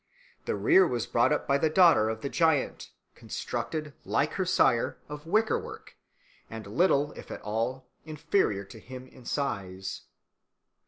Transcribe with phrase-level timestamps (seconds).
[0.45, 4.97] The rear was brought up by the daughter of the giant, constructed, like her sire,
[5.07, 5.95] of wicker work,
[6.49, 10.01] and little, if at all, inferior to him in size.